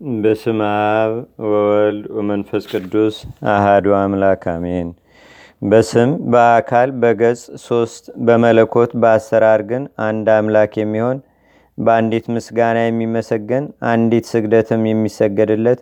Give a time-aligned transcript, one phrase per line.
[0.00, 1.12] በስም አብ
[1.44, 3.14] ወወልድ ወመንፈስ ቅዱስ
[3.52, 4.88] አሃዱ አምላክ አሜን።
[5.62, 11.18] በስም በአካል በገጽ ሶስት በመለኮት በአሰራር ግን አንድ አምላክ የሚሆን
[11.78, 15.80] በአንዲት ምስጋና የሚመሰገን አንዲት ስግደትም የሚሰገድለት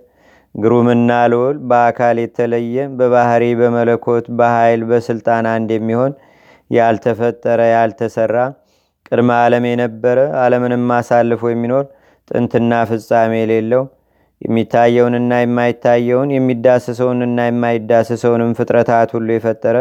[0.54, 6.14] ግሩምና ልውል በአካል የተለየ በባህሪ በመለኮት በኃይል በስልጣን አንድ የሚሆን
[6.70, 8.36] ያልተፈጠረ ያልተሰራ
[9.08, 11.84] ቅድመ ዓለም የነበረ ዓለምንም አሳልፎ የሚኖር
[12.30, 13.82] ጥንትና ፍጻሜ የሌለው
[14.40, 19.76] የሚታየውንና የማይታየውን የሚዳስሰውንና የማይዳስሰውንም ፍጥረታት ሁሉ የፈጠረ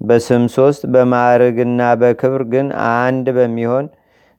[0.00, 3.86] በስም ሶስት በማዕርግና በክብር ግን አንድ በሚሆን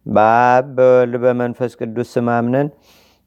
[0.05, 2.69] በአብ በወልድ በመንፈስ ቅዱስ ስም አምነን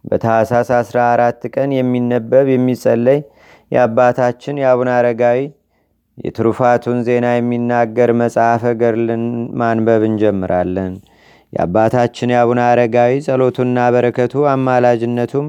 [0.04, 3.20] በታህሳስ 14 ቀን የሚነበብ የሚጸለይ
[3.72, 5.38] የአባታችን የአቡነ አረጋዊ
[6.18, 9.24] የትሩፋቱን ዜና የሚናገር መጽሐፈ ገርልን
[9.60, 10.92] ማንበብ እንጀምራለን።
[11.52, 15.48] የአባታችን የአቡነ አረጋዊ ጸሎቱና በረከቱ አማላጅነቱም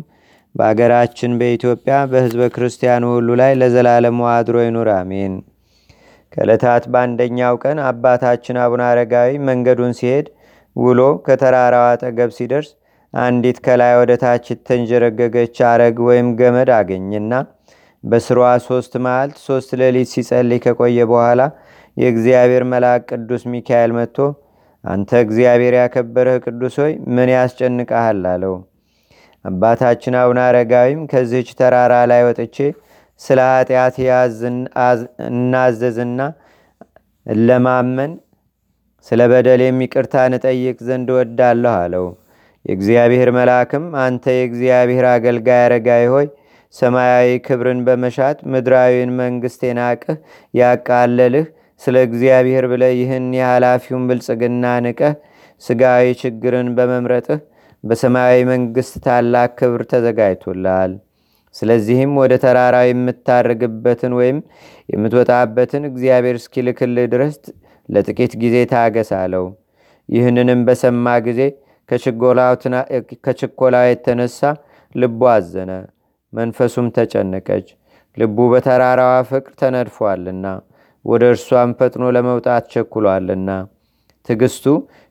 [0.57, 5.33] በአገራችን በኢትዮጵያ በህዝበ ክርስቲያኑ ሁሉ ላይ ለዘላለሙ አድሮ ይኑር፣ አሜን።
[6.33, 10.28] ከዕለታት በአንደኛው ቀን አባታችን አቡነ አረጋዊ መንገዱን ሲሄድ
[10.75, 12.69] ውሎ ከተራራው አጠገብ ሲደርስ
[13.13, 17.31] አንዲት ከላይ ወደ ታች የተንጀረገገች አረግ ወይም ገመድ አገኝና
[18.03, 21.41] በስሯ ሶስት መዓልት ሶስት ሌሊት ሲጸልይ ከቆየ በኋላ
[21.97, 24.17] የእግዚአብሔር መልአክ ቅዱስ ሚካኤል መጥቶ
[24.83, 28.19] አንተ እግዚአብሔር ያከበረህ ቅዱስ ሆይ ምን ያስጨንቀሃል?
[28.33, 28.55] አለው።
[29.48, 32.58] አባታችን አቡነ አረጋዊም ከዚህች ተራራ ላይ ወጥቼ
[33.22, 33.95] ስለ ኃጢአት
[35.30, 36.20] እናዘዝና
[37.45, 38.12] ለማመን
[39.08, 42.06] ስለ በደል የሚቅርታ ንጠይቅ ዘንድ ወዳለሁ አለው።
[42.66, 46.28] የእግዚአብሔር መልአክም አንተ የእግዚአብሔር አገልጋይ አረጋዊ ሆይ
[46.75, 50.18] ሰማያዊ ክብርን በመሻት ምድራዊን መንግስት የናቅህ
[50.53, 51.45] ያቃለልህ
[51.81, 55.14] ስለ እግዚአብሔር ብለ ይህን የኃላፊውን ብልጽግና ንቀህ
[55.62, 57.40] ስጋዊ ችግርን በመምረጥህ
[57.83, 60.92] በሰማያዊ መንግስት ታላቅ ክብር ተዘጋጅቶላል።
[61.56, 64.39] ስለዚህም ወደ ተራራው የምታርግበትን ወይም
[64.89, 67.35] የምትወጣበትን እግዚአብሔር እስኪልክልህ ድረስ
[67.90, 69.46] ለጥቂት ጊዜ ታገስ አለው።
[70.09, 71.41] ይህንንም በሰማ ጊዜ
[73.24, 74.40] ከችኮላው የተነሳ
[74.96, 75.72] ልቡ አዘነ፣
[76.34, 77.68] መንፈሱም ተጨነቀች።
[78.18, 80.46] ልቡ በተራራዋ ፍቅር ተነድፏልና
[81.06, 83.50] ወደ እርሷም ፈጥኖ ለመውጣት ቸኩሏልና።
[84.29, 84.65] ትግስቱ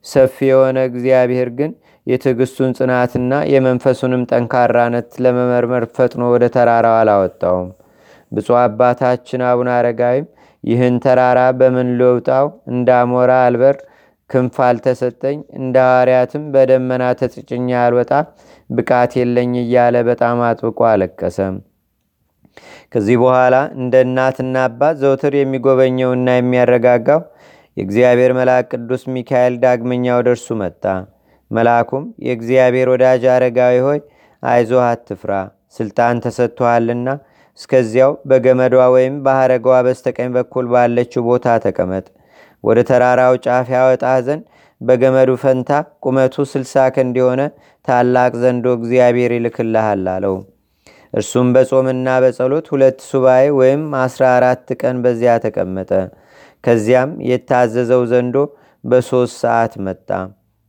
[0.07, 1.71] ሰፊ የሆነ እግዚአብሔር ግን
[2.07, 7.69] የትዕግስቱን ጽናትና የመንፈሱንም ጠንካራነት ለመመርመር ፈጥኖ ወደ ተራራው አላወጣውም።
[8.33, 10.27] ብፁ አባታችን አቡነ አረጋዊም
[10.65, 12.47] ይህን ተራራ በምን ልውጣው?
[12.73, 13.77] እንዳሞራ አልበር
[14.31, 18.13] ክንፍ አልተሰጠኝ፣ እንደ ሐዋርያትም በደመና ተጭጭኛ አልወጣ
[18.71, 21.57] ብቃት የለኝ እያለ በጣም አጥብቆ አለቀሰም።
[22.93, 27.23] ከዚህ በኋላ እንደ እናትና አባት ዘውትር የሚጎበኘውና የሚያረጋጋው
[27.77, 30.85] የእግዚአብሔር መልአክ ቅዱስ ሚካኤል ዳግመኛ ወደ እርሱ መጣ።
[31.51, 33.99] መልአኩም የእግዚአብሔር ወዳጅ አረጋዊ ሆይ
[34.43, 35.33] አይዞህ አትፍራ፣
[35.77, 37.09] ስልጣን ተሰጥቶሃልና
[37.59, 42.07] እስከዚያው በገመዷ ወይም በሐረጓ በስተቀኝ በኩል ባለችው ቦታ ተቀመጥ።
[42.65, 44.45] ወደ ተራራው ጫፍ ያወጣህ ዘንድ
[44.81, 45.71] በገመዱ ፈንታ
[46.05, 47.43] ቁመቱ ስልሳ ክንድ የሆነ
[47.85, 50.37] ታላቅ ዘንዶ እግዚአብሔር ይልክልሃል አለው።
[51.15, 55.91] እርሱም በጾምና በጸሎት ሁለት ሱባኤ ወይም አስራ አራት ቀን በዚያ ተቀመጠ።
[56.67, 58.37] ከዚያም የታዘዘው ዘንዶ
[58.85, 60.09] በሦስት ሰዓት መጣ።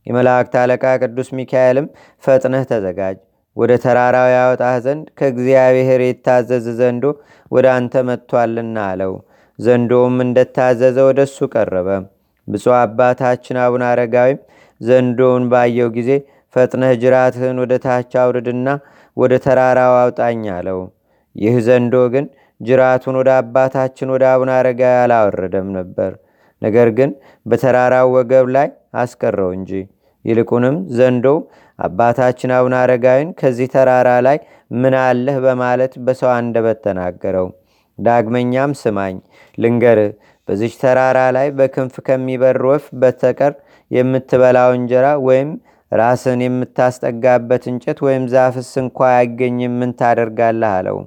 [0.06, 1.86] የመላእክት አለቃ ቅዱስ ሚካኤልም
[2.24, 3.16] ፈጥነህ ተዘጋጅ፣
[3.56, 7.04] ወደ ተራራው ያወጣህ ዘንድ ከእግዚአብሔር የታዘዝ ዘንዶ
[7.52, 9.14] ወደ አንተ መጥቷልና አለው።
[9.58, 11.88] ዘንዶውም እንደታዘዘ ወደ እሱ ቀረበ።
[12.48, 14.38] ብፁዕ አባታችን አቡነ አረጋዊም
[14.80, 16.10] ዘንዶውን ባየው ጊዜ
[16.54, 18.68] ፈጥነህ ጅራትህን ወደ ታች አውርድና
[19.16, 20.78] ወደ ተራራው አውጣኝ አለው።
[21.36, 22.26] ይህ ዘንዶ ግን
[22.60, 26.12] ጅራቱን ወደ አባታችን ወደ አቡነ አረጋዊ አላወረደም ነበር።
[26.62, 27.10] ነገር ግን
[27.46, 28.68] በተራራው ወገብ ላይ
[29.02, 29.72] አስቀረው እንጂ
[30.24, 31.36] ይልቁንም ዘንዶው
[31.78, 34.38] አባታችን አቡነ አረጋዊን ከዚህ ተራራ ላይ
[34.74, 37.46] ምን አለህ በማለት በሰው አንደበት ተናገረው።
[37.98, 39.14] ዳግመኛም ስማኝ
[39.58, 39.98] ልንገር
[40.48, 43.54] በዚች ተራራ ላይ በክንፍ ከሚበር ወፍ በተቀር
[43.90, 45.50] የምትበላው እንጀራ ወይም
[45.92, 50.98] ራስን የምታስጠጋበት እንጨት ወይም ዛፍስ እንኳ አይገኝም፣ ምን ታደርጋለህ አለው።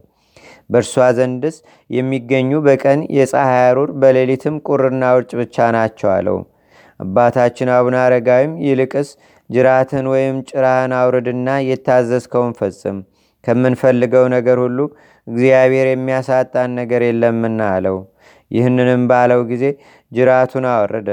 [0.71, 1.55] በእርሷ ዘንድስ
[1.89, 6.37] የሚገኙ በቀን የፀሐይ አሩር በሌሊትም ቁርና ውርጭ ብቻ ናቸው አለው።
[6.99, 9.09] አባታችን አቡነ አረጋዊም ይልቅስ
[9.49, 12.97] ጅራትን ወይም ጭራህን አውርድና የታዘዝከውን ፈጽም፣
[13.43, 14.79] ከምንፈልገው ነገር ሁሉ
[15.27, 17.97] እግዚአብሔር የሚያሳጣን ነገር የለምና አለው።
[18.51, 19.63] ይህንንም ባለው ጊዜ
[20.11, 21.09] ጅራቱን አወረደ።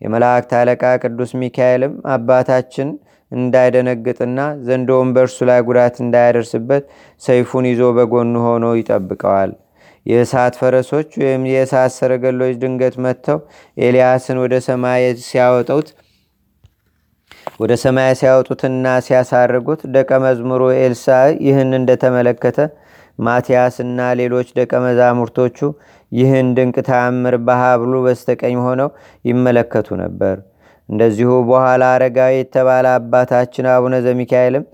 [0.00, 2.88] የመላእክት አለቃ ቅዱስ ሚካኤልም አባታችን
[3.32, 6.84] እንዳይደነግጥና ዘንዶውን በእርሱ ላይ ጉዳት እንዳያደርስበት
[7.22, 9.52] ሰይፉን ይዞ በጎኑ ሆኖ ይጠብቀዋል።
[10.06, 13.38] የእሳት ፈረሶች ወይም የእሳት ሰረገሎች ድንገት መጥተው
[13.80, 15.88] ኤልያስን ወደ ሰማይ ሲያወጡት
[17.60, 21.06] ወደ ሰማይ ሲያወጡትና ሲያሳርጉት ደቀ መዝሙሩ ኤልሳ
[21.46, 22.58] ይህን እንደተመለከተ
[23.18, 25.58] ማቲያስና ሌሎች ደቀ መዛሙርቶቹ
[26.12, 28.90] ይህን ድንቅ ተአምር በሀብሉ በስተቀኝ ሆነው
[29.24, 30.36] ይመለከቱ ነበር።
[30.88, 34.64] እንደዚሁ በኋላ አረጋዊ የተባለ አባታችን አቡነ ዘሚካኤልም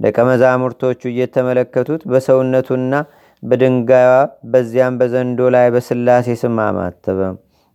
[0.00, 2.94] ደቀ መዛሙርቶቹ እየተመለከቱት በሰውነቱና
[3.42, 4.16] በድንጋዩዋ
[4.52, 7.20] በዚያም በዘንዶ ላይ በስላሴ ስም አማተበ።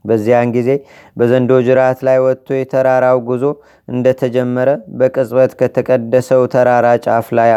[0.06, 0.69] በዚያን ጊዜ
[1.18, 3.44] በዘንዶ ጅራት ላይ ወጥቶ የተራራው ጉዞ
[3.88, 4.69] እንደተጀመረ
[5.00, 7.51] በቅጽበት ከተቀደሰው ተራራ ጫፍ ላይ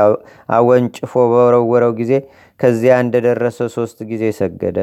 [0.57, 2.13] አወንጭፎ በወረወረው ጊዜ
[2.61, 4.79] ከዚያ እንደደረሰ ሶስት ጊዜ ሰገደ።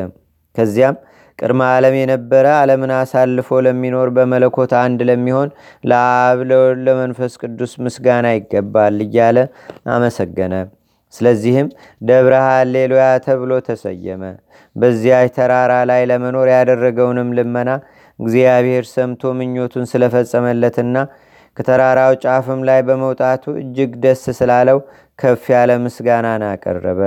[0.55, 0.97] ከዚያም
[1.39, 5.49] ቅድመ ዓለም የነበረ ዓለምን አሳልፎ ለሚኖር በመለኮት አንድ ለሚሆን
[5.83, 9.37] ለአብ ለወልድ ለመንፈስ ቅዱስ ምስጋና ይገባል እያለ
[9.95, 10.53] አመሰገነ።
[11.13, 11.67] ስለዚህም
[12.01, 14.23] ደብረ ሃሌሉያ ተብሎ ተሰየመ።
[14.75, 17.69] በዚያች ተራራ ላይ ለመኖር ያደረገውንም ልመና
[18.19, 20.97] እግዚአብሔር ሰምቶ ምኞቱን ስለፈጸመለትና
[21.57, 24.79] ከተራራው ጫፍም ላይ በመውጣቱ እጅግ ደስ ስላለው
[25.19, 27.01] ከፍ ያለ ምስጋናን አቀረበ።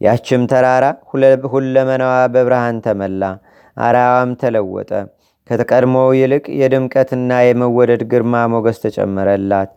[0.00, 0.84] ያችም ተራራ
[1.52, 3.22] ሁለመናዋ በብርሃን ተመላ፣
[3.78, 4.90] አራዋም ተለወጠ።
[5.50, 9.70] ከተቀድሞው ይልቅ የድምቀትና የመወደድ ግርማ ሞገስ ተጨመረላት።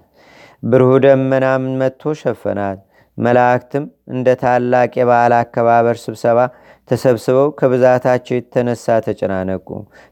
[0.64, 2.80] ብርሁ ደመናም መጥቶ ሸፈናት።
[3.18, 3.84] መላእክትም
[4.14, 6.40] እንደ ታላቅ የበዓል አከባበር ስብሰባ
[6.88, 9.68] ተሰብስበው ከብዛታቸው የተነሳ ተጨናነቁ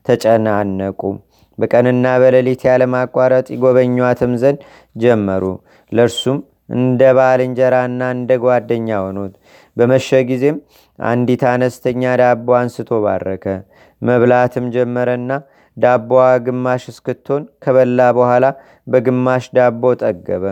[0.06, 1.02] ተጨናነቁ።
[1.58, 4.60] በቀንና በሌሊት ያለማቋረጥ ይጎበኟትም ዘንድ
[4.96, 5.44] ጀመሩ።
[5.92, 6.38] ለእርሱም
[6.76, 9.34] እንደ ባልንጀራና እንደ ጓደኛ ሆኑት።
[9.78, 10.58] በመሸ ጊዜም
[11.00, 13.46] አንዲት አነስተኛ ዳቦ አንስቶ ባረከ።
[14.02, 15.32] መብላትም ጀመረና
[15.78, 18.46] ዳቦዋ ግማሽ እስክትሆን ከበላ በኋላ
[18.88, 20.44] በግማሽ ዳቦ ጠገበ።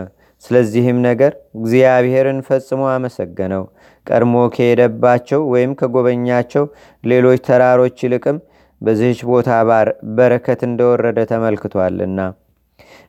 [0.44, 3.64] ስለዚህም ነገር እግዚአብሔርን ፈጽሞ አመሰገነው።
[4.06, 6.64] ቀድሞ ከሄደባቸው ወይም ከጎበኛቸው
[7.04, 8.36] ሌሎች ተራሮች ይልቅም
[8.80, 9.48] በዚህች ቦታ
[10.18, 12.20] በረከት እንደወረደ ተመልክቷልና።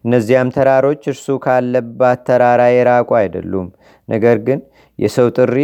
[0.06, 3.68] እነዚያም ተራሮች እርሱ ካለባት ተራራ የራቁ አይደሉም።
[4.08, 4.60] ነገር ግን
[5.00, 5.56] የሰው ጥሪ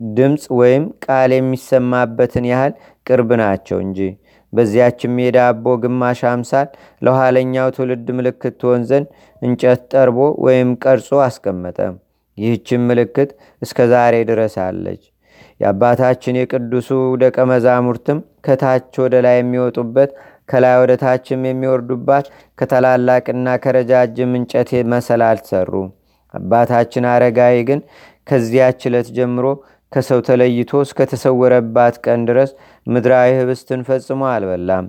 [0.00, 2.72] ድምፅ ወይም ቃል የሚሰማበትን ያህል
[3.06, 4.00] ቅርብ ናቸው እንጂ
[4.52, 6.68] በዚያችም የዳቦ ግማሽ አምሳል
[7.02, 9.08] ለኋለኛው ትውልድ ምልክት ትሆን ዘንድ
[9.42, 11.78] እንጨት ጠርቦ ወይም ቀርጾ አስቀመጠ።
[12.38, 13.30] ይህችም ምልክት
[13.62, 15.02] እስከ ዛሬ ድረስ አለች።
[15.60, 16.88] የአባታችን የቅዱሱ
[17.22, 20.10] ደቀ መዛሙርትም ከታች ወደ ላይ የሚወጡበት
[20.48, 22.26] ከላይ ወደ ታችም የሚወርዱባት
[22.58, 25.72] ከታላላቅና ከረጃጅም እንጨት መሰላል ሰሩ።
[26.34, 27.80] አባታችን አረጋዊ ግን
[28.26, 29.46] ከዚያች ዕለት ጀምሮ
[29.92, 32.50] ከሰው ተለይቶ እስከተሰወረባት ቀን ድረስ
[32.86, 34.86] ምድራዊ ህብስትን ፈጽሞ አልበላም።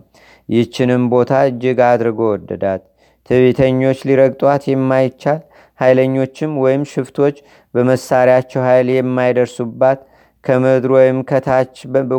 [0.50, 2.82] ይህችንም ቦታ እጅግ አድርጎ ወደዳት።
[3.30, 5.42] ትዕቢተኞች ሊረግጧት የማይቻል
[5.80, 7.36] ኃይለኞችም ወይም ሽፍቶች
[7.74, 10.00] በመሳሪያቸው ኃይል የማይደርሱባት
[10.44, 11.76] ከምድር ወይም ከታች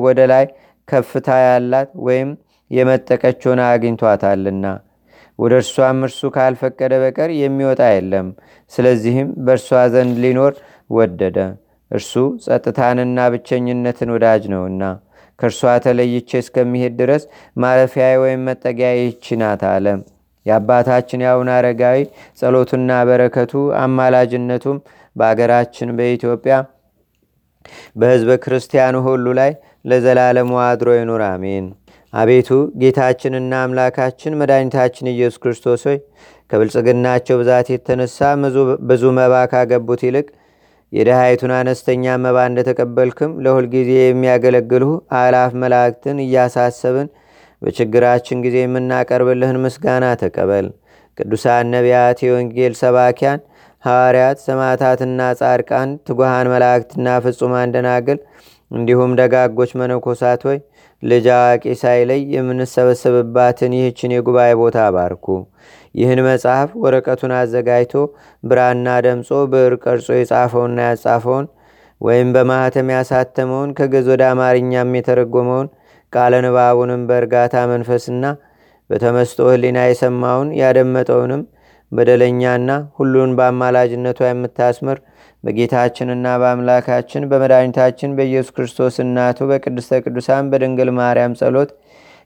[0.07, 0.47] ወደ ላይ
[0.89, 2.31] ከፍታ ያላት ወይም
[2.71, 4.67] የመጠቀች አግኝቷታልና
[5.39, 8.27] ወደ እርሷም እርሱ ካልፈቀደ በቀር የሚወጣ የለም።
[8.73, 10.55] ስለዚህም በእርሷ ዘንድ ሊኖር
[10.91, 11.37] ወደደ።
[11.91, 12.13] እርሱ
[12.45, 14.83] ጸጥታንና ብቸኝነትን ወዳጅ ነውና
[15.39, 17.23] ከእርሷ ተለይቼ እስከሚሄድ ድረስ
[17.57, 19.87] ማረፊያ ወይም መጠጊያ ይህች ናት አለ።
[20.47, 21.99] የአባታችን የአቡነ አረጋዊ
[22.41, 23.53] ጸሎቱና በረከቱ
[23.83, 24.79] አማላጅነቱም
[25.17, 26.55] በአገራችን በኢትዮጵያ
[27.97, 29.51] በህዝበ ክርስቲያኑ ሁሉ ላይ
[29.85, 31.67] ለዘላለሙ አድሮ ይኑር፣ አሜን።
[32.13, 32.49] አቤቱ
[32.81, 35.99] ጌታችንና አምላካችን መድኃኒታችን ኢየሱስ ክርስቶስ ሆይ
[36.51, 38.19] ከብልጽግናቸው ብዛት የተነሳ
[38.91, 40.27] ብዙ መባ ካገቡት ይልቅ
[40.93, 47.09] የድሃይቱን አነስተኛ መባ እንደተቀበልክም ለሁልጊዜ የሚያገለግልሁ አላፍ መላእክትን እያሳሰብን
[47.63, 50.67] በችግራችን ጊዜ የምናቀርብልህን ምስጋና ተቀበል።
[51.19, 53.41] ቅዱሳን ነቢያት፣ የወንጌል ሰባኪያን
[53.85, 58.19] ሐዋርያት፣ ሰማዕታትና ጻድቃን፣ ትጉሃን መላእክትና ፍጹማን ደናግል
[58.71, 60.59] እንዲሁም ደጋጎች መነኮሳት ሆይ
[61.03, 65.27] ልጅ አዋቂ ሳይለይ የምንሰበሰብባትን ይህችን የጉባኤ ቦታ አባርኩ።
[65.95, 67.95] ይህን መጽሐፍ ወረቀቱን አዘጋጅቶ
[68.43, 71.47] ብራና ደምጾ ብዕር ቀርጾ የጻፈውና ያጻፈውን
[72.01, 75.69] ወይም በማኅተም ያሳተመውን ከግዕዝ ወደ አማርኛም የተረጎመውን
[76.13, 78.25] ቃለ ንባቡንም በእርጋታ መንፈስና
[78.91, 81.43] በተመስጦ ህሊና የሰማውን ያደመጠውንም
[81.93, 84.99] በደለኛና ሁሉን በአማላጅነቷ የምታስምር
[85.45, 91.71] በጌታችንና በአምላካችን በመድኃኒታችን በኢየሱስ ክርስቶስ እናቱ በቅድስተ ቅዱሳን በድንግል ማርያም ጸሎት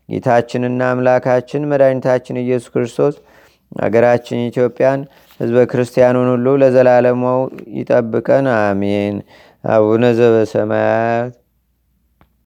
[0.09, 3.14] ጌታችንና አምላካችን መድኃኒታችን ኢየሱስ ክርስቶስ
[3.83, 5.00] አገራችን ኢትዮጵያን
[5.40, 7.40] ህዝበ ክርስቲያኑን ሁሉ ለዘላለማው
[7.78, 9.16] ይጠብቀን፣ አሜን።
[9.68, 11.33] አቡነ ዘበሰማያት